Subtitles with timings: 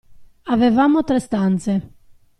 [0.53, 1.81] Avevamo tre stanze.